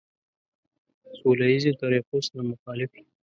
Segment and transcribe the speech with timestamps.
[1.17, 3.05] سوله ایزو طریقو سره مخالف یو.